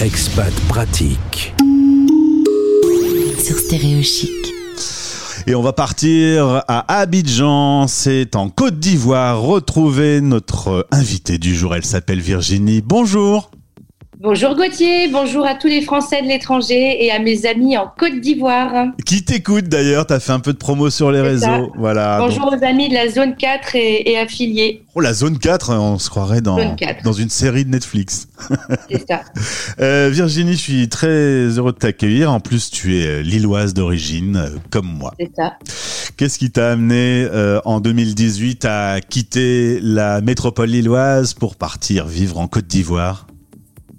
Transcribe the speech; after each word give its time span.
Expat 0.00 0.52
pratique. 0.68 1.54
Sur 3.42 3.58
Stéréo 3.58 4.00
Chic. 4.00 4.30
Et 5.48 5.56
on 5.56 5.62
va 5.62 5.72
partir 5.72 6.62
à 6.68 7.00
Abidjan, 7.00 7.88
c'est 7.88 8.36
en 8.36 8.48
Côte 8.48 8.78
d'Ivoire, 8.78 9.40
retrouver 9.40 10.20
notre 10.20 10.86
invitée 10.92 11.38
du 11.38 11.52
jour. 11.52 11.74
Elle 11.74 11.84
s'appelle 11.84 12.20
Virginie. 12.20 12.80
Bonjour. 12.80 13.50
Bonjour 14.20 14.56
Gauthier, 14.56 15.06
bonjour 15.12 15.46
à 15.46 15.54
tous 15.54 15.68
les 15.68 15.80
Français 15.80 16.22
de 16.22 16.26
l'étranger 16.26 17.04
et 17.04 17.12
à 17.12 17.20
mes 17.20 17.46
amis 17.46 17.78
en 17.78 17.86
Côte 17.96 18.18
d'Ivoire. 18.20 18.88
Qui 19.06 19.24
t'écoute 19.24 19.68
d'ailleurs, 19.68 20.06
t'as 20.06 20.18
fait 20.18 20.32
un 20.32 20.40
peu 20.40 20.52
de 20.52 20.58
promo 20.58 20.90
sur 20.90 21.12
les 21.12 21.20
réseaux. 21.20 21.72
Voilà. 21.76 22.18
Bonjour 22.18 22.52
aux 22.52 22.64
amis 22.64 22.88
de 22.88 22.94
la 22.94 23.08
zone 23.08 23.36
4 23.36 23.76
et, 23.76 24.10
et, 24.10 24.18
affiliés. 24.18 24.82
Oh 24.96 25.00
la 25.00 25.14
zone 25.14 25.38
4, 25.38 25.72
on 25.72 26.00
se 26.00 26.10
croirait 26.10 26.40
dans, 26.40 26.58
dans 27.04 27.12
une 27.12 27.30
série 27.30 27.64
de 27.64 27.70
Netflix. 27.70 28.26
C'est 28.90 29.06
ça. 29.06 29.22
euh, 29.80 30.10
Virginie, 30.12 30.54
je 30.54 30.62
suis 30.62 30.88
très 30.88 31.46
heureux 31.56 31.70
de 31.70 31.78
t'accueillir. 31.78 32.32
En 32.32 32.40
plus, 32.40 32.72
tu 32.72 32.96
es 32.96 33.22
lilloise 33.22 33.72
d'origine, 33.72 34.36
euh, 34.36 34.48
comme 34.70 34.88
moi. 34.88 35.14
C'est 35.20 35.30
ça. 35.36 35.58
Qu'est-ce 36.16 36.40
qui 36.40 36.50
t'a 36.50 36.72
amené 36.72 37.28
euh, 37.32 37.60
en 37.64 37.78
2018 37.78 38.64
à 38.64 39.00
quitter 39.00 39.78
la 39.80 40.20
métropole 40.22 40.70
lilloise 40.70 41.34
pour 41.34 41.54
partir 41.54 42.08
vivre 42.08 42.38
en 42.38 42.48
Côte 42.48 42.66
d'Ivoire? 42.66 43.27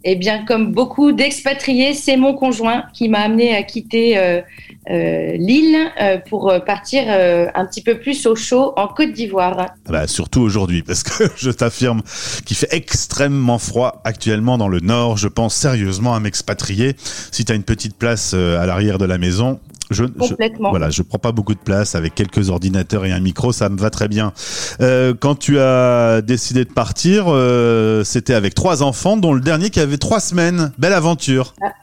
Eh 0.03 0.16
bien, 0.16 0.45
comme 0.45 0.71
beaucoup 0.71 1.12
d'expatriés, 1.12 1.94
c'est 1.94 2.17
mon 2.17 2.34
conjoint 2.34 2.84
qui 2.94 3.09
m'a 3.09 3.20
amené 3.20 3.55
à 3.55 3.63
quitter 3.63 4.17
euh, 4.17 4.41
euh, 4.89 5.35
l'île 5.38 5.77
euh, 6.02 6.17
pour 6.17 6.52
partir 6.66 7.03
euh, 7.08 7.48
un 7.53 7.66
petit 7.66 7.81
peu 7.81 7.99
plus 7.99 8.25
au 8.25 8.35
chaud 8.35 8.73
en 8.75 8.88
Côte 8.88 9.12
d'Ivoire. 9.12 9.55
Ah 9.59 9.75
bah, 9.88 10.08
surtout 10.08 10.41
aujourd'hui, 10.41 10.81
parce 10.81 11.03
que 11.03 11.25
je 11.38 11.52
t'affirme 11.52 12.02
qu'il 12.45 12.58
fait 12.58 12.70
extrêmement 12.72 13.59
froid 13.59 14.02
actuellement 14.03 14.58
dans 14.58 14.67
le 14.67 14.80
nord. 14.80 15.17
Je 15.17 15.27
pense 15.27 15.53
sérieusement 15.53 16.16
à 16.16 16.20
m'expatrier. 16.20 16.95
Si 17.31 17.45
tu 17.45 17.52
as 17.52 17.55
une 17.55 17.63
petite 17.63 17.97
place 17.97 18.34
à 18.34 18.66
l'arrière 18.66 18.97
de 18.97 19.05
la 19.05 19.17
maison, 19.17 19.59
je, 19.90 20.04
Complètement. 20.06 20.70
Je, 20.70 20.72
voilà, 20.72 20.90
je 20.90 21.02
prends 21.02 21.18
pas 21.18 21.32
beaucoup 21.32 21.54
de 21.54 21.59
place 21.59 21.95
avec 21.95 22.16
quelques 22.16 22.50
ordinateurs 22.50 23.06
et 23.06 23.12
un 23.12 23.20
micro, 23.20 23.52
ça 23.52 23.70
me 23.70 23.78
va 23.78 23.90
très 23.90 24.08
bien. 24.08 24.34
Euh, 24.81 25.14
quand 25.20 25.36
tu 25.36 25.59
as 25.59 26.22
décidé 26.22 26.64
de 26.64 26.72
partir, 26.72 27.26
euh, 27.28 28.04
c'était 28.04 28.34
avec 28.34 28.54
trois 28.54 28.84
enfants, 28.84 29.18
dont 29.18 29.34
le 29.34 29.42
dernier 29.42 29.70
qui 29.70 29.80
avait 29.80 29.98
trois 29.98 30.20
semaines. 30.20 30.72
Belle 30.78 30.94
aventure. 30.94 31.56
Ah. 31.62 31.73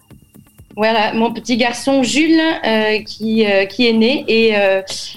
Voilà, 0.77 1.15
mon 1.15 1.33
petit 1.33 1.57
garçon 1.57 2.03
Jules 2.03 2.39
euh, 2.39 2.99
qui, 3.03 3.47
qui 3.71 3.89
est 3.89 3.93
né 3.95 4.27
et 4.29 4.55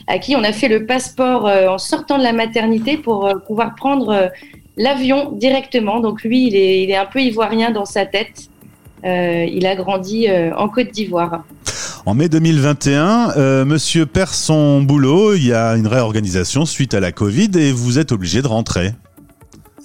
à 0.07 0.17
qui 0.17 0.37
on 0.37 0.43
a 0.43 0.53
fait 0.53 0.69
le 0.69 0.85
passeport 0.85 1.45
en 1.45 1.77
sortant 1.77 2.17
de 2.17 2.23
la 2.23 2.31
maternité 2.31 2.95
pour 2.95 3.29
pouvoir 3.45 3.75
prendre 3.75 4.31
l'avion 4.77 5.33
directement. 5.33 5.99
Donc 5.99 6.23
lui, 6.23 6.47
il 6.47 6.55
est, 6.55 6.83
il 6.83 6.91
est 6.91 6.95
un 6.95 7.05
peu 7.05 7.19
ivoirien 7.19 7.71
dans 7.71 7.83
sa 7.83 8.05
tête. 8.05 8.49
il 9.03 9.67
a 9.67 9.75
grandi 9.75 10.27
en 10.31 10.69
Côte 10.69 10.91
d'Ivoire. 10.91 11.43
En 12.09 12.15
mai 12.15 12.27
2021, 12.27 13.33
euh, 13.37 13.65
monsieur 13.65 14.07
perd 14.07 14.33
son 14.33 14.81
boulot, 14.81 15.35
il 15.35 15.45
y 15.45 15.53
a 15.53 15.75
une 15.75 15.85
réorganisation 15.85 16.65
suite 16.65 16.95
à 16.95 16.99
la 16.99 17.11
Covid 17.11 17.51
et 17.53 17.71
vous 17.71 17.99
êtes 17.99 18.11
obligé 18.11 18.41
de 18.41 18.47
rentrer. 18.47 18.93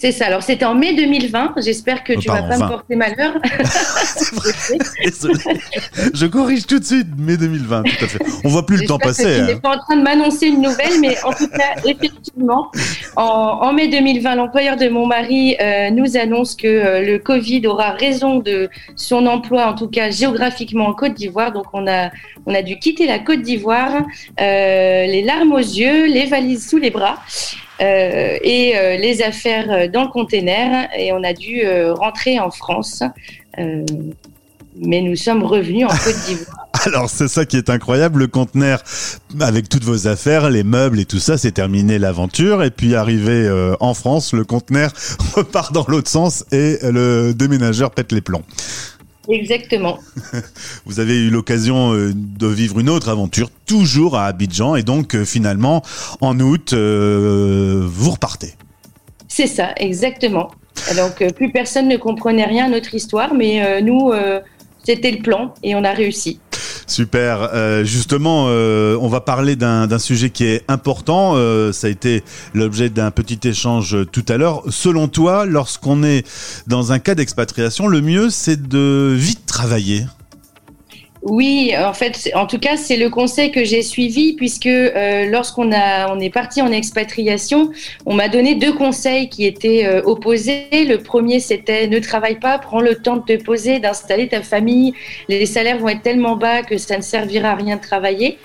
C'est 0.04 0.12
ça. 0.12 0.26
Alors, 0.26 0.42
c'était 0.42 0.66
en 0.66 0.74
mai 0.74 0.92
2020. 0.92 1.54
J'espère 1.64 2.04
que 2.04 2.12
Oh, 2.14 2.20
tu 2.20 2.28
vas 2.28 2.42
pardon, 2.42 2.48
pas 2.50 2.56
20. 2.58 2.64
me 2.64 2.70
porter 2.70 2.94
malheur. 2.94 3.32
Désolé. 5.02 5.40
Je 6.12 6.26
corrige 6.26 6.66
tout 6.66 6.78
de 6.78 6.84
suite, 6.84 7.06
mai 7.16 7.38
2020, 7.38 7.84
tout 7.84 8.04
à 8.04 8.08
fait. 8.08 8.18
On 8.44 8.50
voit 8.50 8.66
plus 8.66 8.82
le 8.82 8.86
temps 8.86 8.98
passer. 8.98 9.22
Tu 9.22 9.40
hein. 9.40 9.46
n'es 9.46 9.56
pas 9.56 9.70
en 9.70 9.78
train 9.78 9.96
de 9.96 10.02
m'annoncer 10.02 10.48
une 10.48 10.60
nouvelle, 10.60 11.00
mais 11.00 11.16
en 11.24 11.32
tout 11.32 11.48
cas, 11.48 11.76
effectivement, 11.86 12.70
en, 13.16 13.22
en 13.22 13.72
mai 13.72 13.88
2020, 13.88 14.34
l'employeur 14.34 14.76
de 14.76 14.90
mon 14.90 15.06
mari 15.06 15.56
euh, 15.58 15.88
nous 15.88 16.18
annonce 16.18 16.54
que 16.54 16.66
euh, 16.66 17.00
le 17.00 17.18
Covid 17.18 17.66
aura 17.66 17.92
raison 17.92 18.40
de 18.40 18.68
son 18.96 19.24
emploi, 19.26 19.68
en 19.68 19.74
tout 19.74 19.88
cas 19.88 20.10
géographiquement 20.10 20.88
en 20.88 20.92
Côte 20.92 21.14
d'Ivoire. 21.14 21.50
Donc, 21.50 21.64
on 21.72 21.86
a, 21.86 22.10
on 22.44 22.54
a 22.54 22.60
dû 22.60 22.78
quitter 22.78 23.06
la 23.06 23.20
Côte 23.20 23.40
d'Ivoire, 23.40 24.02
euh, 24.38 25.06
les 25.06 25.22
larmes 25.22 25.52
aux 25.52 25.56
yeux, 25.56 26.08
les 26.08 26.26
valises 26.26 26.68
sous 26.68 26.76
les 26.76 26.90
bras. 26.90 27.20
Euh, 27.80 28.38
et 28.42 28.76
euh, 28.76 28.96
les 28.96 29.22
affaires 29.22 29.70
euh, 29.70 29.88
dans 29.88 30.04
le 30.04 30.10
container 30.10 30.88
et 30.96 31.12
on 31.12 31.24
a 31.24 31.32
dû 31.32 31.62
rentrer 31.92 32.38
en 32.38 32.50
France. 32.50 33.02
Mais 34.76 35.02
nous 35.02 35.14
sommes 35.14 35.44
revenus 35.44 35.86
en 35.86 35.88
Côte 35.88 36.16
d'Ivoire. 36.26 36.68
Alors 36.86 37.08
c'est 37.08 37.28
ça 37.28 37.44
qui 37.44 37.56
est 37.56 37.70
incroyable, 37.70 38.18
le 38.20 38.26
conteneur 38.26 38.82
avec 39.40 39.68
toutes 39.68 39.84
vos 39.84 40.08
affaires, 40.08 40.50
les 40.50 40.64
meubles 40.64 40.98
et 40.98 41.04
tout 41.04 41.20
ça, 41.20 41.38
c'est 41.38 41.52
terminé 41.52 41.98
l'aventure. 41.98 42.64
Et 42.64 42.70
puis 42.70 42.94
arrivé 42.94 43.48
en 43.78 43.94
France, 43.94 44.32
le 44.32 44.44
conteneur 44.44 44.92
repart 45.34 45.72
dans 45.72 45.86
l'autre 45.88 46.10
sens 46.10 46.44
et 46.50 46.78
le 46.82 47.32
déménageur 47.32 47.92
pète 47.92 48.10
les 48.10 48.20
plombs. 48.20 48.42
Exactement. 49.28 49.98
Vous 50.86 51.00
avez 51.00 51.16
eu 51.16 51.30
l'occasion 51.30 51.94
euh, 51.94 52.12
de 52.14 52.46
vivre 52.46 52.78
une 52.80 52.90
autre 52.90 53.08
aventure, 53.08 53.50
toujours 53.66 54.16
à 54.16 54.26
Abidjan, 54.26 54.76
et 54.76 54.82
donc 54.82 55.14
euh, 55.14 55.24
finalement 55.24 55.82
en 56.20 56.38
août, 56.40 56.72
euh, 56.72 57.82
vous 57.86 58.10
repartez. 58.10 58.54
C'est 59.28 59.46
ça, 59.46 59.72
exactement. 59.76 60.50
Donc 60.96 61.32
plus 61.34 61.50
personne 61.50 61.88
ne 61.88 61.96
comprenait 61.96 62.44
rien 62.44 62.66
à 62.66 62.68
notre 62.68 62.94
histoire, 62.94 63.34
mais 63.34 63.64
euh, 63.64 63.80
nous, 63.80 64.10
euh, 64.12 64.40
c'était 64.84 65.10
le 65.10 65.18
plan 65.18 65.54
et 65.62 65.74
on 65.74 65.84
a 65.84 65.92
réussi. 65.92 66.40
Super. 66.86 67.50
Euh, 67.54 67.84
justement, 67.84 68.46
euh, 68.48 68.96
on 69.00 69.08
va 69.08 69.20
parler 69.20 69.56
d'un 69.56 69.98
sujet 69.98 70.30
qui 70.30 70.44
est 70.44 70.64
important. 70.68 71.32
Euh, 71.34 71.72
ça 71.72 71.86
a 71.86 71.90
été 71.90 72.22
l'objet 72.52 72.90
d'un 72.90 73.10
petit 73.10 73.48
échange 73.48 73.96
tout 74.12 74.24
à 74.28 74.36
l'heure. 74.36 74.62
Selon 74.68 75.08
toi, 75.08 75.46
lorsqu'on 75.46 76.02
est 76.02 76.26
dans 76.66 76.92
un 76.92 76.98
cas 76.98 77.14
d'expatriation, 77.14 77.86
le 77.86 78.00
mieux, 78.00 78.30
c'est 78.30 78.68
de 78.68 79.14
vite 79.16 79.46
travailler? 79.46 80.06
Oui, 81.24 81.72
en 81.74 81.94
fait, 81.94 82.30
en 82.34 82.46
tout 82.46 82.58
cas, 82.58 82.76
c'est 82.76 82.98
le 82.98 83.08
conseil 83.08 83.50
que 83.50 83.64
j'ai 83.64 83.80
suivi 83.80 84.34
puisque 84.34 84.66
euh, 84.66 85.24
lorsqu'on 85.24 85.72
a, 85.72 86.12
on 86.14 86.20
est 86.20 86.28
parti 86.28 86.60
en 86.60 86.70
expatriation, 86.70 87.70
on 88.04 88.12
m'a 88.12 88.28
donné 88.28 88.56
deux 88.56 88.74
conseils 88.74 89.30
qui 89.30 89.46
étaient 89.46 89.86
euh, 89.86 90.02
opposés. 90.04 90.68
Le 90.72 90.98
premier, 90.98 91.40
c'était 91.40 91.88
ne 91.88 91.98
travaille 91.98 92.38
pas, 92.38 92.58
prends 92.58 92.82
le 92.82 92.96
temps 92.96 93.16
de 93.16 93.22
te 93.22 93.42
poser, 93.42 93.78
d'installer 93.78 94.28
ta 94.28 94.42
famille. 94.42 94.92
Les 95.30 95.46
salaires 95.46 95.78
vont 95.78 95.88
être 95.88 96.02
tellement 96.02 96.36
bas 96.36 96.62
que 96.62 96.76
ça 96.76 96.98
ne 96.98 97.02
servira 97.02 97.52
à 97.52 97.54
rien 97.54 97.76
de 97.76 97.80
travailler. 97.80 98.36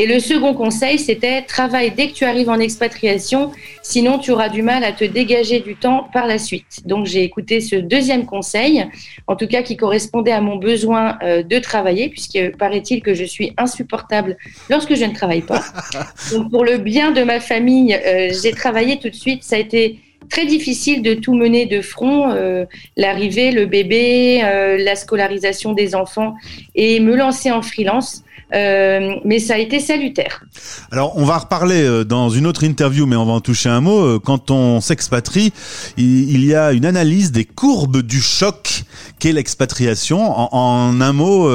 Et 0.00 0.06
le 0.06 0.20
second 0.20 0.54
conseil, 0.54 0.96
c'était 0.96 1.42
travaille 1.42 1.90
dès 1.90 2.06
que 2.06 2.12
tu 2.12 2.24
arrives 2.24 2.48
en 2.48 2.60
expatriation, 2.60 3.50
sinon 3.82 4.20
tu 4.20 4.30
auras 4.30 4.48
du 4.48 4.62
mal 4.62 4.84
à 4.84 4.92
te 4.92 5.04
dégager 5.04 5.58
du 5.58 5.74
temps 5.74 6.08
par 6.12 6.28
la 6.28 6.38
suite. 6.38 6.86
Donc 6.86 7.06
j'ai 7.06 7.24
écouté 7.24 7.60
ce 7.60 7.74
deuxième 7.74 8.24
conseil, 8.24 8.86
en 9.26 9.34
tout 9.34 9.48
cas 9.48 9.62
qui 9.62 9.76
correspondait 9.76 10.30
à 10.30 10.40
mon 10.40 10.54
besoin 10.54 11.18
euh, 11.24 11.42
de 11.42 11.58
travailler, 11.58 12.10
puisque 12.10 12.56
paraît-il 12.58 13.02
que 13.02 13.12
je 13.12 13.24
suis 13.24 13.54
insupportable 13.56 14.36
lorsque 14.70 14.94
je 14.94 15.04
ne 15.04 15.12
travaille 15.12 15.42
pas. 15.42 15.64
Donc 16.32 16.48
pour 16.52 16.64
le 16.64 16.78
bien 16.78 17.10
de 17.10 17.24
ma 17.24 17.40
famille, 17.40 17.92
euh, 17.92 18.32
j'ai 18.40 18.52
travaillé 18.52 19.00
tout 19.00 19.10
de 19.10 19.16
suite. 19.16 19.42
Ça 19.42 19.56
a 19.56 19.58
été 19.58 19.98
très 20.28 20.46
difficile 20.46 21.02
de 21.02 21.14
tout 21.14 21.34
mener 21.34 21.66
de 21.66 21.80
front, 21.80 22.30
euh, 22.30 22.64
l'arrivée, 22.96 23.50
le 23.50 23.66
bébé, 23.66 24.42
euh, 24.44 24.76
la 24.78 24.94
scolarisation 24.94 25.72
des 25.72 25.94
enfants 25.94 26.34
et 26.74 27.00
me 27.00 27.16
lancer 27.16 27.50
en 27.50 27.62
freelance. 27.62 28.22
Euh, 28.54 29.16
mais 29.24 29.38
ça 29.38 29.54
a 29.54 29.58
été 29.58 29.78
salutaire. 29.78 30.42
Alors, 30.90 31.16
on 31.16 31.24
va 31.24 31.38
reparler 31.38 31.82
euh, 31.82 32.04
dans 32.04 32.30
une 32.30 32.46
autre 32.46 32.64
interview, 32.64 33.06
mais 33.06 33.16
on 33.16 33.26
va 33.26 33.32
en 33.32 33.40
toucher 33.40 33.68
un 33.68 33.80
mot. 33.80 34.00
Euh, 34.00 34.18
Quand 34.18 34.50
on 34.50 34.80
s'expatrie, 34.80 35.52
il 35.96 36.44
y 36.44 36.54
a 36.54 36.72
une 36.72 36.86
analyse 36.86 37.30
des 37.30 37.44
courbes 37.44 38.02
du 38.02 38.20
choc 38.20 38.84
qu'est 39.18 39.32
l'expatriation. 39.32 40.54
En, 40.54 41.00
un 41.00 41.12
mot, 41.12 41.50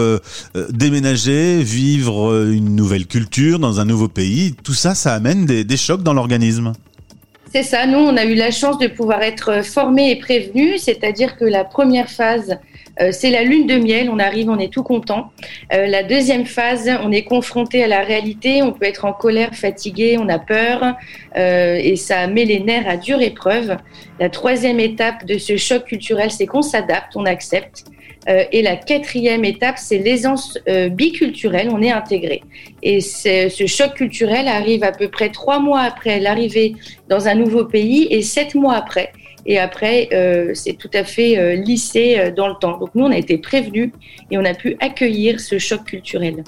déménager, 0.70 1.64
vivre 1.64 2.46
une 2.46 2.76
nouvelle 2.76 3.08
culture 3.08 3.60
dans 3.60 3.80
un 3.80 3.86
nouveau 3.86 4.08
pays, 4.08 4.56
tout 4.64 4.74
ça, 4.74 4.96
ça 4.96 5.14
amène 5.14 5.46
des 5.46 5.78
chocs 5.78 6.04
dans 6.04 6.14
l'organisme. 6.14 6.74
C'est 7.54 7.62
ça, 7.62 7.86
nous, 7.86 8.00
on 8.00 8.18
a 8.18 8.26
eu 8.26 8.34
la 8.34 8.50
chance 8.50 8.80
de 8.80 8.88
pouvoir 8.88 9.22
être 9.22 9.64
formés 9.64 10.10
et 10.10 10.16
prévenus, 10.16 10.82
c'est-à-dire 10.82 11.38
que 11.38 11.46
la 11.46 11.64
première 11.64 12.10
phase, 12.10 12.58
euh, 13.00 13.10
c'est 13.12 13.30
la 13.30 13.44
lune 13.44 13.68
de 13.68 13.76
miel, 13.76 14.10
on 14.10 14.18
arrive, 14.18 14.50
on 14.50 14.58
est 14.58 14.74
tout 14.74 14.82
content. 14.82 15.30
Euh, 15.72 15.86
la 15.86 16.02
deuxième 16.02 16.48
phase, 16.48 16.90
on 17.04 17.12
est 17.12 17.22
confronté 17.22 17.84
à 17.84 17.88
la 17.88 18.02
réalité, 18.02 18.64
on 18.64 18.72
peut 18.72 18.86
être 18.86 19.06
en 19.06 19.14
colère, 19.14 19.54
fatigué, 19.54 20.18
on 20.20 20.30
a 20.30 20.40
peur, 20.40 20.96
euh, 21.38 21.76
et 21.76 21.96
ça 21.96 22.26
met 22.26 22.46
les 22.46 22.60
nerfs 22.60 22.90
à 22.90 22.98
dure 22.98 23.22
épreuve. 23.22 23.78
La 24.20 24.30
troisième 24.30 24.80
étape 24.80 25.24
de 25.24 25.38
ce 25.38 25.56
choc 25.56 25.86
culturel, 25.86 26.32
c'est 26.32 26.48
qu'on 26.48 26.64
s'adapte, 26.64 27.16
on 27.16 27.26
accepte. 27.26 27.84
Euh, 28.30 28.44
et 28.52 28.62
la 28.62 28.76
quatrième 28.76 29.44
étape, 29.46 29.76
c'est 29.78 29.98
l'aisance 29.98 30.58
euh, 30.70 30.90
biculturelle, 30.90 31.70
on 31.72 31.82
est 31.82 31.92
intégré. 31.92 32.44
Et 32.82 33.02
ce 33.02 33.66
choc 33.68 33.96
culturel 33.96 34.48
arrive 34.48 34.84
à 34.84 34.92
peu 34.92 35.10
près 35.10 35.30
trois 35.30 35.60
mois 35.60 35.82
après 35.82 36.20
l'arrivée 36.20 36.76
dans 37.10 37.28
un 37.28 37.36
nouveau 37.36 37.66
pays 37.66 38.08
et 38.10 38.22
sept 38.22 38.56
mois 38.56 38.76
après. 38.76 39.12
Et 39.46 39.60
après, 39.60 40.08
euh, 40.14 40.52
c'est 40.54 40.74
tout 40.74 40.90
à 40.94 41.04
fait 41.04 41.58
lissé 41.58 42.32
dans 42.36 42.48
le 42.48 42.54
temps. 42.56 42.78
Donc 42.78 42.92
nous, 42.96 43.04
on 43.04 43.12
a 43.12 43.18
été 43.18 43.38
prévenus 43.38 43.92
et 44.32 44.38
on 44.38 44.46
a 44.46 44.54
pu 44.54 44.78
accueillir 44.80 45.42
ce 45.42 45.58
choc 45.60 45.84
culturel. 45.84 46.46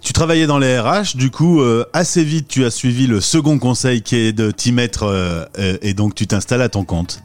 Tu 0.00 0.12
travaillais 0.12 0.46
dans 0.46 0.58
les 0.60 0.78
RH, 0.78 1.16
du 1.16 1.30
coup, 1.30 1.60
assez 1.92 2.22
vite, 2.22 2.46
tu 2.46 2.64
as 2.64 2.70
suivi 2.70 3.08
le 3.08 3.20
second 3.20 3.58
conseil 3.58 4.02
qui 4.02 4.16
est 4.16 4.32
de 4.32 4.52
t'y 4.52 4.70
mettre 4.70 5.48
et 5.82 5.92
donc 5.92 6.14
tu 6.14 6.28
t'installes 6.28 6.62
à 6.62 6.68
ton 6.68 6.84
compte. 6.84 7.20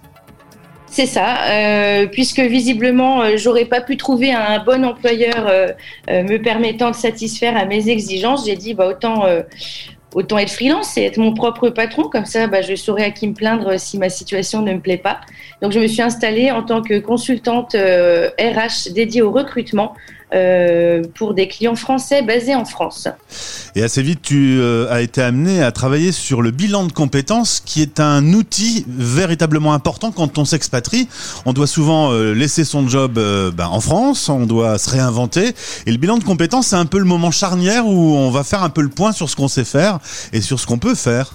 C'est 0.94 1.06
ça, 1.06 1.46
euh, 1.50 2.06
puisque 2.08 2.42
visiblement, 2.42 3.22
euh, 3.22 3.38
j'aurais 3.38 3.64
pas 3.64 3.80
pu 3.80 3.96
trouver 3.96 4.34
un 4.34 4.62
bon 4.62 4.84
employeur 4.84 5.48
euh, 5.48 5.68
euh, 6.10 6.24
me 6.24 6.36
permettant 6.36 6.92
de 6.92 6.96
satisfaire 6.96 7.56
à 7.56 7.64
mes 7.64 7.88
exigences. 7.88 8.46
J'ai 8.46 8.58
dit, 8.58 8.74
bah, 8.74 8.88
autant, 8.90 9.24
euh, 9.26 9.42
autant 10.14 10.38
être 10.38 10.52
freelance 10.52 10.98
et 10.98 11.04
être 11.04 11.16
mon 11.16 11.34
propre 11.34 11.70
patron, 11.70 12.10
comme 12.10 12.26
ça, 12.26 12.48
bah, 12.48 12.62
je 12.62 12.76
saurais 12.76 13.06
à 13.06 13.12
qui 13.12 13.26
me 13.30 13.34
plaindre 13.34 13.80
si 13.80 13.98
ma 13.98 14.10
situation 14.10 14.64
ne 14.64 14.74
me 14.74 14.82
plaît 14.82 14.98
pas. 14.98 15.22
Donc, 15.62 15.72
je 15.72 15.80
me 15.80 15.88
suis 15.88 16.02
installée 16.02 16.52
en 16.52 16.62
tant 16.62 16.82
que 16.82 17.00
consultante 17.00 17.74
euh, 17.74 18.30
RH 18.38 18.92
dédiée 18.92 19.22
au 19.22 19.32
recrutement 19.32 19.94
euh, 20.34 21.04
pour 21.16 21.34
des 21.34 21.48
clients 21.48 21.76
français 21.76 22.22
basés 22.22 22.56
en 22.56 22.66
France. 22.66 23.08
Et 23.76 23.84
assez 23.84 24.02
vite, 24.02 24.22
tu 24.22 24.60
euh, 24.60 24.90
as 24.90 25.02
été 25.02 25.22
amené 25.22 25.62
à 25.62 25.72
travailler 25.72 26.12
sur 26.12 26.42
le 26.42 26.52
bilan 26.52 26.86
de 26.86 26.92
compétences, 26.92 27.62
qui 27.64 27.82
est 27.82 28.00
un 28.00 28.34
outil 28.34 28.86
véritablement 28.88 29.74
important 29.74 30.12
quand 30.12 30.38
on 30.38 30.46
s'expatrie. 30.46 31.08
On 31.46 31.54
doit 31.54 31.68
souvent 31.68 32.12
euh, 32.12 32.34
laisser 32.34 32.64
son 32.64 32.88
job 32.88 33.14
ben, 33.14 33.68
en 33.68 33.82
France, 33.82 34.30
on 34.30 34.46
doit 34.46 34.78
se 34.78 34.90
réinventer. 34.90 35.54
Et 35.86 35.92
le 35.92 35.98
bilan 35.98 36.18
de 36.18 36.24
compétences, 36.24 36.68
c'est 36.68 36.76
un 36.76 36.86
peu 36.86 37.00
le 37.00 37.06
moment 37.06 37.32
charnière 37.32 37.86
où 37.86 38.16
on 38.16 38.32
va 38.32 38.44
faire 38.44 38.64
un 38.64 38.70
peu 38.70 38.82
le 38.82 38.90
point 38.90 39.12
sur 39.12 39.30
ce 39.30 39.36
qu'on 39.36 39.48
sait 39.48 39.66
faire 39.66 40.00
et 40.34 40.42
sur 40.42 40.60
ce 40.60 40.66
qu'on 40.66 40.78
peut 40.78 40.96
faire. 40.96 41.34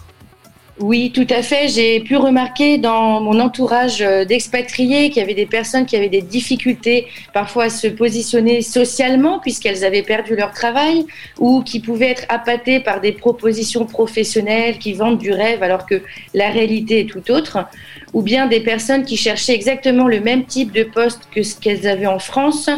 Oui, 0.78 1.10
tout 1.10 1.26
à 1.30 1.40
fait. 1.40 1.68
J'ai 1.68 2.00
pu 2.00 2.18
remarquer 2.18 2.76
dans 2.76 3.18
mon 3.22 3.40
entourage 3.40 4.02
euh, 4.02 4.26
d'expatriés 4.26 5.08
qu'il 5.08 5.22
y 5.22 5.24
avait 5.24 5.32
des 5.32 5.46
personnes 5.46 5.86
qui 5.86 5.96
avaient 5.96 6.10
des 6.10 6.20
difficultés 6.20 7.06
parfois 7.32 7.64
à 7.64 7.70
se 7.70 7.86
positionner 7.86 8.60
socialement 8.60 9.38
puisqu'elles 9.38 9.86
avaient 9.86 10.02
perdu 10.02 10.36
leur 10.36 10.52
travail 10.52 11.06
ou 11.38 11.62
qui 11.62 11.80
pouvaient 11.80 12.10
être 12.10 12.26
appâtées 12.28 12.80
par 12.80 13.00
des 13.00 13.12
propositions 13.12 13.86
professionnelles 13.86 14.76
qui 14.76 14.92
vendent 14.92 15.16
du 15.16 15.32
rêve 15.32 15.62
alors 15.62 15.86
que 15.86 16.02
la 16.34 16.50
réalité 16.50 17.00
est 17.00 17.08
tout 17.08 17.30
autre 17.30 17.64
ou 18.12 18.22
bien 18.22 18.46
des 18.46 18.60
personnes 18.60 19.04
qui 19.04 19.16
cherchaient 19.16 19.54
exactement 19.54 20.08
le 20.08 20.20
même 20.20 20.44
type 20.44 20.72
de 20.72 20.84
poste 20.84 21.22
que 21.34 21.42
ce 21.42 21.58
qu'elles 21.58 21.86
avaient 21.86 22.06
en 22.06 22.18
France 22.18 22.68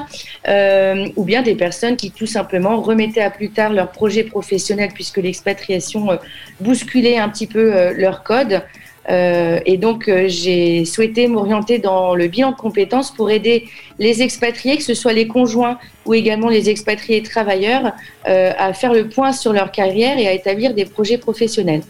euh, 0.46 1.08
ou 1.16 1.24
bien 1.24 1.42
des 1.42 1.54
personnes 1.54 1.96
qui 1.96 2.12
tout 2.12 2.26
simplement 2.26 2.80
remettaient 2.80 3.22
à 3.22 3.30
plus 3.30 3.50
tard 3.50 3.72
leur 3.72 3.90
projet 3.90 4.22
professionnel 4.22 4.90
puisque 4.94 5.18
l'expatriation 5.18 6.12
euh, 6.12 6.16
bousculait 6.60 7.18
un 7.18 7.28
petit 7.28 7.46
peu 7.46 7.87
leur 7.96 8.22
code. 8.22 8.62
Euh, 9.10 9.60
et 9.64 9.78
donc, 9.78 10.08
euh, 10.08 10.26
j'ai 10.28 10.84
souhaité 10.84 11.28
m'orienter 11.28 11.78
dans 11.78 12.14
le 12.14 12.28
bilan 12.28 12.50
de 12.50 12.56
compétences 12.56 13.10
pour 13.10 13.30
aider 13.30 13.66
les 13.98 14.22
expatriés, 14.22 14.76
que 14.76 14.82
ce 14.82 14.94
soit 14.94 15.14
les 15.14 15.26
conjoints 15.26 15.78
ou 16.04 16.14
également 16.14 16.48
les 16.48 16.68
expatriés 16.68 17.22
travailleurs, 17.22 17.92
euh, 18.28 18.52
à 18.58 18.72
faire 18.74 18.92
le 18.92 19.08
point 19.08 19.32
sur 19.32 19.52
leur 19.52 19.72
carrière 19.72 20.18
et 20.18 20.26
à 20.26 20.32
établir 20.32 20.74
des 20.74 20.84
projets 20.84 21.18
professionnels. 21.18 21.82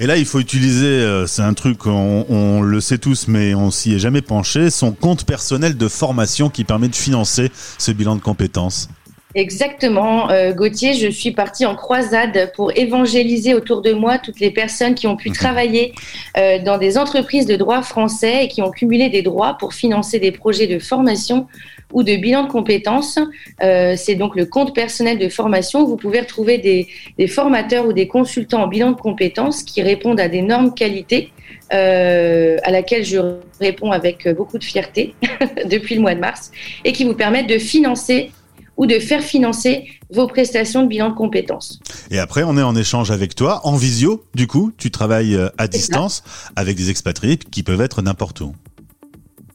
Et 0.00 0.06
là, 0.06 0.16
il 0.16 0.24
faut 0.24 0.40
utiliser, 0.40 1.24
c'est 1.26 1.42
un 1.42 1.54
truc, 1.54 1.86
on, 1.86 2.24
on 2.28 2.62
le 2.62 2.80
sait 2.80 2.98
tous, 2.98 3.28
mais 3.28 3.54
on 3.54 3.70
s'y 3.70 3.94
est 3.94 3.98
jamais 3.98 4.22
penché, 4.22 4.70
son 4.70 4.92
compte 4.92 5.24
personnel 5.24 5.76
de 5.76 5.88
formation 5.88 6.48
qui 6.48 6.64
permet 6.64 6.88
de 6.88 6.96
financer 6.96 7.50
ce 7.78 7.92
bilan 7.92 8.16
de 8.16 8.20
compétences. 8.20 8.88
Exactement, 9.34 10.30
euh, 10.30 10.52
Gauthier, 10.52 10.92
je 10.92 11.08
suis 11.08 11.30
partie 11.30 11.64
en 11.64 11.74
croisade 11.74 12.52
pour 12.54 12.70
évangéliser 12.76 13.54
autour 13.54 13.80
de 13.80 13.92
moi 13.94 14.18
toutes 14.18 14.40
les 14.40 14.50
personnes 14.50 14.94
qui 14.94 15.06
ont 15.06 15.16
pu 15.16 15.30
travailler 15.30 15.94
euh, 16.36 16.58
dans 16.58 16.76
des 16.76 16.98
entreprises 16.98 17.46
de 17.46 17.56
droit 17.56 17.80
français 17.80 18.44
et 18.44 18.48
qui 18.48 18.60
ont 18.60 18.70
cumulé 18.70 19.08
des 19.08 19.22
droits 19.22 19.56
pour 19.58 19.72
financer 19.72 20.18
des 20.18 20.32
projets 20.32 20.66
de 20.66 20.78
formation 20.78 21.46
ou 21.94 22.02
de 22.02 22.14
bilan 22.16 22.44
de 22.44 22.50
compétences. 22.50 23.18
Euh, 23.62 23.94
C'est 23.96 24.16
donc 24.16 24.36
le 24.36 24.44
compte 24.44 24.74
personnel 24.74 25.18
de 25.18 25.30
formation. 25.30 25.86
Vous 25.86 25.96
pouvez 25.96 26.20
retrouver 26.20 26.58
des, 26.58 26.88
des 27.16 27.26
formateurs 27.26 27.86
ou 27.86 27.94
des 27.94 28.08
consultants 28.08 28.64
en 28.64 28.66
bilan 28.66 28.90
de 28.90 29.00
compétences 29.00 29.62
qui 29.62 29.80
répondent 29.80 30.20
à 30.20 30.28
des 30.28 30.42
normes 30.42 30.74
qualité 30.74 31.32
euh, 31.72 32.58
à 32.64 32.70
laquelle 32.70 33.04
je 33.04 33.18
réponds 33.60 33.92
avec 33.92 34.28
beaucoup 34.28 34.58
de 34.58 34.64
fierté 34.64 35.14
depuis 35.70 35.94
le 35.94 36.02
mois 36.02 36.14
de 36.14 36.20
mars 36.20 36.50
et 36.84 36.92
qui 36.92 37.04
vous 37.04 37.14
permettent 37.14 37.48
de 37.48 37.58
financer 37.58 38.30
ou 38.76 38.86
de 38.86 38.98
faire 38.98 39.22
financer 39.22 39.86
vos 40.10 40.26
prestations 40.26 40.82
de 40.82 40.88
bilan 40.88 41.10
de 41.10 41.14
compétences. 41.14 41.80
Et 42.10 42.18
après, 42.18 42.42
on 42.42 42.56
est 42.56 42.62
en 42.62 42.74
échange 42.74 43.10
avec 43.10 43.34
toi, 43.34 43.60
en 43.64 43.76
visio, 43.76 44.24
du 44.34 44.46
coup, 44.46 44.72
tu 44.76 44.90
travailles 44.90 45.36
euh, 45.36 45.48
à 45.58 45.68
distance 45.68 46.22
avec 46.56 46.76
des 46.76 46.90
expatriés 46.90 47.36
qui 47.36 47.62
peuvent 47.62 47.80
être 47.80 48.02
n'importe 48.02 48.40
où. 48.40 48.54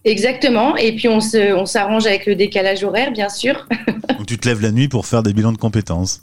Exactement. 0.08 0.78
Et 0.78 0.96
puis 0.96 1.10
on 1.10 1.20
se, 1.20 1.54
on 1.54 1.66
s'arrange 1.66 2.06
avec 2.06 2.26
le 2.26 2.36
décalage 2.36 2.84
horaire, 2.84 3.12
bien 3.12 3.30
sûr. 3.30 3.68
Donc 4.18 4.26
tu 4.26 4.38
te 4.38 4.48
lèves 4.48 4.62
la 4.62 4.72
nuit 4.72 4.88
pour 4.88 5.06
faire 5.06 5.22
des 5.22 5.34
bilans 5.34 5.52
de 5.52 5.58
compétences. 5.58 6.22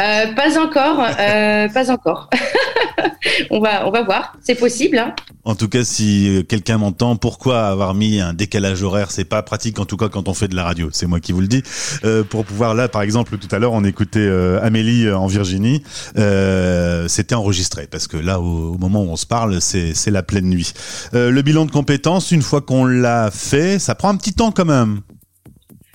Euh, 0.00 0.32
pas 0.34 0.58
encore, 0.58 1.00
euh, 1.00 1.68
pas 1.68 1.90
encore. 1.90 2.30
on 3.50 3.60
va, 3.60 3.86
on 3.86 3.90
va 3.90 4.02
voir. 4.02 4.36
C'est 4.42 4.54
possible. 4.54 4.98
Hein. 4.98 5.14
En 5.44 5.54
tout 5.54 5.68
cas, 5.68 5.84
si 5.84 6.44
quelqu'un 6.48 6.78
m'entend, 6.78 7.16
pourquoi 7.16 7.66
avoir 7.68 7.94
mis 7.94 8.20
un 8.20 8.34
décalage 8.34 8.82
horaire? 8.82 9.10
C'est 9.10 9.24
pas 9.24 9.42
pratique, 9.42 9.78
en 9.78 9.84
tout 9.84 9.96
cas, 9.96 10.08
quand 10.08 10.28
on 10.28 10.34
fait 10.34 10.48
de 10.48 10.56
la 10.56 10.64
radio. 10.64 10.90
C'est 10.92 11.06
moi 11.06 11.20
qui 11.20 11.32
vous 11.32 11.40
le 11.40 11.48
dis. 11.48 11.62
Euh, 12.04 12.22
pour 12.24 12.44
pouvoir 12.44 12.74
là, 12.74 12.88
par 12.88 13.02
exemple, 13.02 13.38
tout 13.38 13.48
à 13.54 13.58
l'heure, 13.58 13.72
on 13.72 13.84
écoutait 13.84 14.20
euh, 14.20 14.60
Amélie 14.62 15.06
euh, 15.06 15.16
en 15.16 15.26
Virginie. 15.26 15.82
Euh, 16.18 17.08
C'était 17.08 17.34
enregistré 17.34 17.86
parce 17.90 18.06
que 18.06 18.16
là, 18.16 18.40
au, 18.40 18.74
au 18.74 18.78
moment 18.78 19.02
où 19.02 19.08
on 19.08 19.16
se 19.16 19.26
parle, 19.26 19.60
c'est 19.60 19.94
c'est 19.94 20.10
la 20.10 20.22
pleine 20.22 20.46
nuit. 20.46 20.72
Euh, 21.14 21.30
le 21.30 21.42
bilan 21.42 21.64
de 21.66 21.70
compétences, 21.70 22.30
une 22.30 22.42
fois 22.42 22.60
qu'on 22.60 22.84
l'a 22.84 23.30
fait, 23.32 23.78
ça 23.78 23.94
prend 23.94 24.08
un 24.10 24.16
petit 24.16 24.34
temps 24.34 24.52
quand 24.52 24.64
même. 24.66 25.00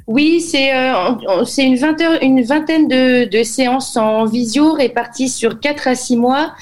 Oui, 0.08 0.40
c'est 0.40 0.72
euh, 0.76 1.16
une, 1.58 1.78
vingtaine, 1.78 2.18
une 2.22 2.44
vingtaine 2.44 2.88
de, 2.88 3.26
de 3.26 3.44
séances 3.44 3.98
en 3.98 4.26
visio 4.26 4.74
réparties 4.74 5.30
sur 5.30 5.60
4 5.60 5.88
à 5.88 5.96
6 5.96 6.18
mois 6.18 6.54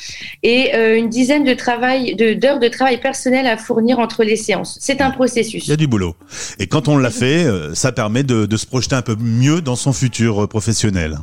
et 0.44 0.74
euh, 0.76 0.98
une 0.98 1.10
dizaine 1.10 1.44
de 1.44 1.54
travail 1.54 2.16
d'heures 2.16 2.60
de 2.60 2.70
travail 2.70 3.02
personnel 3.02 3.46
à 3.46 3.58
fournir 3.58 4.00
entre 4.00 4.24
les 4.24 4.38
séances. 4.38 4.78
C'est 4.80 5.02
un 5.02 5.12
processus. 5.12 5.68
Il 5.68 5.72
y 5.72 5.74
a 5.74 5.78
du 5.78 5.88
boulot. 5.88 6.16
Et 6.58 6.68
quand 6.68 6.88
on 6.88 6.98
l'a 6.98 7.12
fait, 7.12 7.44
euh, 7.44 7.76
ça 7.76 7.92
permet 7.92 8.24
de, 8.24 8.46
de 8.46 8.58
se 8.58 8.66
projeter 8.66 8.96
un 8.96 9.02
peu 9.02 9.18
mieux 9.20 9.60
dans 9.60 9.76
son 9.76 9.92
futur 9.92 10.48
professionnel. 10.48 11.18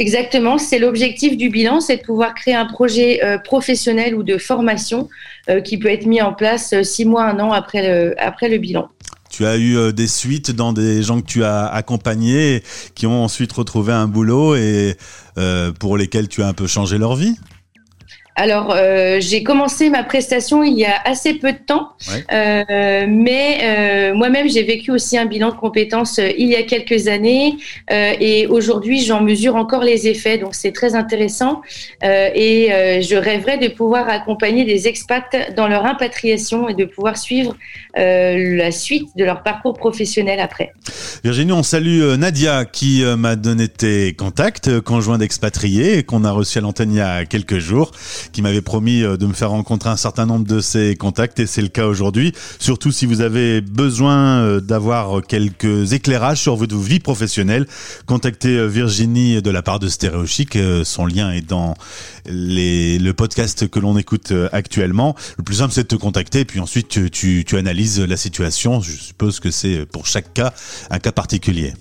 Exactement, 0.00 0.56
c'est 0.56 0.78
l'objectif 0.78 1.36
du 1.36 1.50
bilan, 1.50 1.80
c'est 1.80 1.98
de 1.98 2.02
pouvoir 2.02 2.34
créer 2.34 2.54
un 2.54 2.64
projet 2.64 3.22
euh, 3.22 3.36
professionnel 3.36 4.14
ou 4.14 4.22
de 4.22 4.38
formation 4.38 5.10
euh, 5.50 5.60
qui 5.60 5.76
peut 5.78 5.88
être 5.88 6.06
mis 6.06 6.22
en 6.22 6.32
place 6.32 6.72
euh, 6.72 6.82
six 6.82 7.04
mois, 7.04 7.24
un 7.24 7.38
an 7.38 7.52
après 7.52 7.86
le, 7.86 8.14
après 8.18 8.48
le 8.48 8.56
bilan. 8.56 8.88
Tu 9.30 9.46
as 9.46 9.56
eu 9.56 9.76
euh, 9.76 9.92
des 9.92 10.08
suites 10.08 10.50
dans 10.50 10.72
des 10.72 11.02
gens 11.02 11.20
que 11.20 11.26
tu 11.26 11.44
as 11.44 11.66
accompagnés 11.66 12.62
qui 12.94 13.06
ont 13.06 13.24
ensuite 13.24 13.52
retrouvé 13.52 13.92
un 13.92 14.08
boulot 14.08 14.56
et 14.56 14.96
euh, 15.38 15.72
pour 15.72 15.96
lesquels 15.96 16.28
tu 16.28 16.42
as 16.42 16.48
un 16.48 16.52
peu 16.52 16.66
changé 16.66 16.98
leur 16.98 17.14
vie? 17.14 17.36
Alors, 18.40 18.72
euh, 18.74 19.18
j'ai 19.20 19.42
commencé 19.42 19.90
ma 19.90 20.02
prestation 20.02 20.62
il 20.64 20.72
y 20.72 20.86
a 20.86 20.94
assez 21.04 21.34
peu 21.34 21.52
de 21.52 21.58
temps, 21.58 21.90
Ouais. 22.10 22.24
euh, 22.32 23.06
mais 23.06 23.58
euh, 23.62 24.14
moi-même, 24.14 24.48
j'ai 24.48 24.62
vécu 24.62 24.90
aussi 24.92 25.18
un 25.18 25.26
bilan 25.26 25.50
de 25.50 25.56
compétences 25.56 26.18
il 26.38 26.48
y 26.48 26.56
a 26.56 26.62
quelques 26.62 27.06
années 27.08 27.58
et 27.90 28.46
aujourd'hui, 28.46 29.04
j'en 29.04 29.20
mesure 29.20 29.56
encore 29.56 29.82
les 29.82 30.08
effets, 30.08 30.38
donc 30.38 30.54
c'est 30.54 30.72
très 30.72 30.94
intéressant 30.94 31.60
et 32.02 32.68
je 33.02 33.16
rêverais 33.16 33.58
de 33.58 33.68
pouvoir 33.68 34.08
accompagner 34.08 34.64
des 34.64 34.88
expats 34.88 35.36
dans 35.54 35.68
leur 35.68 35.84
impatriation 35.84 36.66
et 36.70 36.74
de 36.74 36.86
pouvoir 36.86 37.18
suivre 37.18 37.54
la 37.94 38.70
suite 38.70 39.08
de 39.16 39.24
leur 39.24 39.42
parcours 39.42 39.74
professionnel 39.74 40.40
après. 40.40 40.72
Virginie, 41.22 41.52
on 41.52 41.62
salue 41.62 42.00
Nadia 42.16 42.64
qui 42.64 43.04
m'a 43.18 43.36
donné 43.36 43.68
tes 43.68 44.14
contacts, 44.14 44.80
conjoint 44.80 45.18
d'expatriés, 45.18 46.04
qu'on 46.04 46.24
a 46.24 46.30
reçu 46.30 46.56
à 46.56 46.62
l'antenne 46.62 46.92
il 46.92 46.98
y 46.98 47.02
a 47.02 47.26
quelques 47.26 47.58
jours, 47.58 47.90
qui 48.32 48.42
m'avait 48.42 48.60
promis 48.60 49.02
euh, 49.02 49.16
de 49.16 49.26
me 49.26 49.32
faire 49.32 49.50
rencontrer 49.50 49.90
un 49.90 49.96
certain 49.96 50.26
nombre 50.26 50.46
de 50.46 50.60
ses 50.60 50.96
contacts, 50.96 51.40
et 51.40 51.46
c'est 51.46 51.62
le 51.62 51.68
cas 51.68 51.86
aujourd'hui. 51.86 52.32
Surtout 52.58 52.92
si 52.92 53.06
vous 53.06 53.20
avez 53.20 53.60
besoin 53.60 54.42
euh, 54.42 54.60
d'avoir 54.60 55.22
quelques 55.26 55.92
éclairages 55.92 56.40
sur 56.40 56.56
votre 56.56 56.76
vie 56.76 57.00
professionnelle, 57.00 57.66
contactez 58.06 58.56
euh, 58.56 58.66
Virginie 58.66 59.42
de 59.42 59.50
la 59.50 59.62
part 59.62 59.78
de 59.78 59.88
Stéréo 59.88 60.26
Chic. 60.26 60.56
Euh, 60.56 60.84
Son 60.84 61.06
lien 61.06 61.32
est 61.32 61.46
dans 61.46 61.74
le 62.26 63.12
podcast 63.12 63.68
que 63.68 63.78
l'on 63.78 63.96
écoute 63.96 64.32
actuellement. 64.52 65.14
Le 65.36 65.44
plus 65.44 65.56
simple, 65.56 65.72
c'est 65.72 65.82
de 65.82 65.88
te 65.88 65.96
contacter, 65.96 66.44
puis 66.44 66.60
ensuite 66.60 67.10
tu, 67.10 67.44
tu 67.44 67.56
analyses 67.56 68.00
la 68.00 68.16
situation. 68.16 68.80
Je 68.80 68.92
suppose 68.92 69.40
que 69.40 69.50
c'est 69.50 69.86
pour 69.86 70.06
chaque 70.06 70.32
cas 70.34 70.52
un 70.90 70.98
cas 70.98 71.12
particulier. 71.12 71.72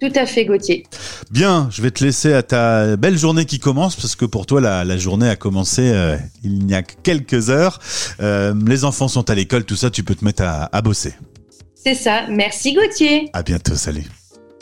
Tout 0.00 0.12
à 0.14 0.24
fait, 0.24 0.46
Gauthier. 0.46 0.84
Bien, 1.30 1.68
je 1.70 1.82
vais 1.82 1.90
te 1.90 2.02
laisser 2.02 2.32
à 2.32 2.42
ta 2.42 2.96
belle 2.96 3.18
journée 3.18 3.44
qui 3.44 3.58
commence, 3.58 3.96
parce 3.96 4.16
que 4.16 4.24
pour 4.24 4.46
toi, 4.46 4.60
la, 4.60 4.84
la 4.84 4.96
journée 4.96 5.28
a 5.28 5.36
commencé 5.36 5.82
euh, 5.82 6.16
il 6.42 6.64
n'y 6.64 6.74
a 6.74 6.82
que 6.82 6.94
quelques 7.02 7.50
heures. 7.50 7.78
Euh, 8.20 8.54
les 8.66 8.84
enfants 8.84 9.08
sont 9.08 9.28
à 9.28 9.34
l'école, 9.34 9.64
tout 9.64 9.76
ça, 9.76 9.90
tu 9.90 10.02
peux 10.02 10.14
te 10.14 10.24
mettre 10.24 10.42
à, 10.42 10.70
à 10.72 10.80
bosser. 10.82 11.12
C'est 11.74 11.94
ça. 11.94 12.26
Merci, 12.30 12.74
Gauthier. 12.74 13.28
À 13.32 13.42
bientôt, 13.42 13.74
salut. 13.74 14.04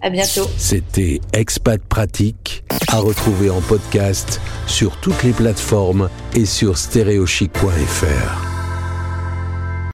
À 0.02 0.10
bientôt. 0.10 0.48
C'était 0.56 1.20
Expat 1.32 1.80
Pratique, 1.82 2.64
à 2.88 2.98
retrouver 2.98 3.50
en 3.50 3.60
podcast 3.60 4.40
sur 4.66 4.96
toutes 5.00 5.22
les 5.24 5.32
plateformes 5.32 6.08
et 6.34 6.46
sur 6.46 6.78
stéréochic.fr. 6.78 8.47